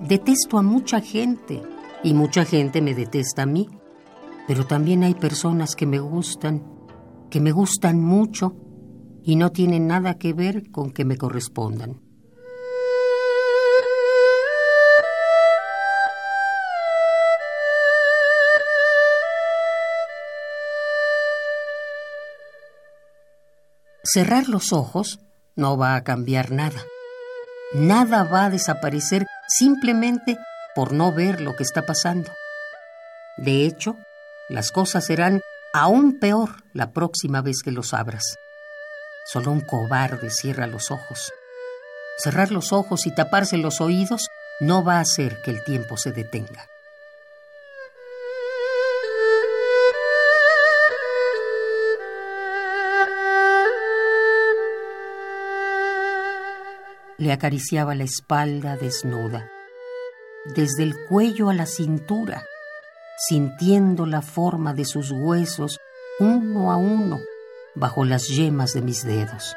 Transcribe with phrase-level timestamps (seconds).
[0.00, 1.62] Detesto a mucha gente
[2.02, 3.68] y mucha gente me detesta a mí.
[4.48, 6.64] Pero también hay personas que me gustan,
[7.30, 8.56] que me gustan mucho
[9.22, 12.00] y no tienen nada que ver con que me correspondan.
[24.02, 25.20] Cerrar los ojos
[25.56, 26.82] no va a cambiar nada.
[27.74, 30.38] Nada va a desaparecer simplemente
[30.74, 32.32] por no ver lo que está pasando.
[33.36, 33.96] De hecho,
[34.48, 35.40] las cosas serán
[35.72, 38.38] aún peor la próxima vez que los abras.
[39.26, 41.32] Solo un cobarde cierra los ojos.
[42.18, 44.28] Cerrar los ojos y taparse los oídos
[44.60, 46.66] no va a hacer que el tiempo se detenga.
[57.20, 59.50] Le acariciaba la espalda desnuda,
[60.54, 62.46] desde el cuello a la cintura,
[63.28, 65.78] sintiendo la forma de sus huesos
[66.18, 67.20] uno a uno
[67.74, 69.54] bajo las yemas de mis dedos.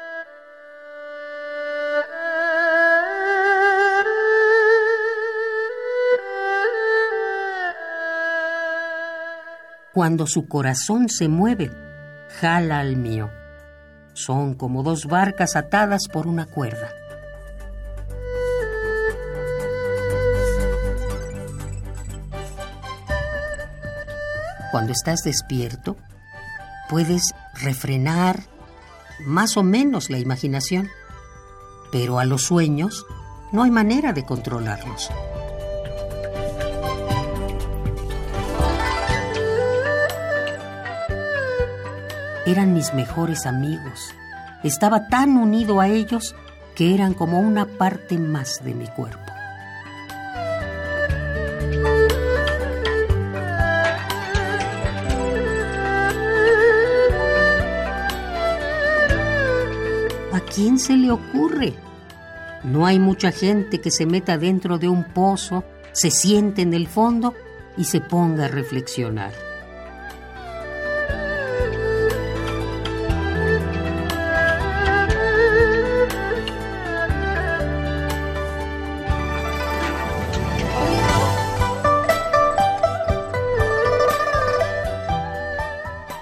[9.94, 11.70] Cuando su corazón se mueve,
[12.40, 13.30] jala al mío.
[14.12, 17.03] Son como dos barcas atadas por una cuerda.
[24.74, 25.96] Cuando estás despierto,
[26.88, 28.40] puedes refrenar
[29.24, 30.90] más o menos la imaginación,
[31.92, 33.06] pero a los sueños
[33.52, 35.12] no hay manera de controlarlos.
[42.44, 44.12] Eran mis mejores amigos.
[44.64, 46.34] Estaba tan unido a ellos
[46.74, 49.33] que eran como una parte más de mi cuerpo.
[60.54, 61.74] Quién se le ocurre?
[62.62, 66.86] No hay mucha gente que se meta dentro de un pozo, se siente en el
[66.86, 67.34] fondo
[67.76, 69.32] y se ponga a reflexionar.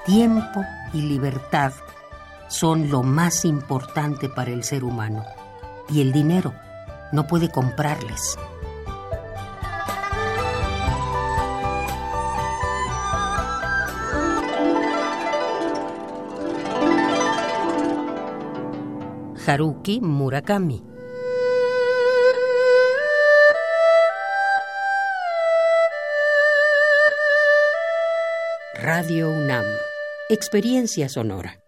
[0.07, 1.73] Tiempo y libertad
[2.53, 5.25] son lo más importante para el ser humano.
[5.89, 6.53] Y el dinero
[7.11, 8.39] no puede comprarles.
[19.47, 20.85] Haruki Murakami.
[28.75, 29.65] Radio UNAM.
[30.29, 31.62] Experiencia Sonora